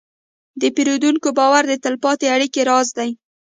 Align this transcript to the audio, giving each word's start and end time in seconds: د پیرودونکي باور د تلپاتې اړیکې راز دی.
د 0.61 0.63
پیرودونکي 0.75 1.29
باور 1.37 1.63
د 1.67 1.73
تلپاتې 1.83 2.25
اړیکې 2.35 2.61
راز 2.69 2.87
دی. 2.97 3.09